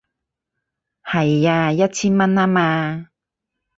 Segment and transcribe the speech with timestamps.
[1.03, 3.09] 係啊，一千蚊吖嘛